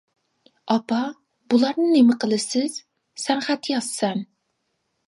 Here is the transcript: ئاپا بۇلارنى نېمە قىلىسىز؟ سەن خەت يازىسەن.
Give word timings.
ئاپا 0.75 1.01
بۇلارنى 1.55 1.85
نېمە 1.91 2.17
قىلىسىز؟ 2.25 2.81
سەن 3.27 3.47
خەت 3.51 3.73
يازىسەن. 3.75 4.27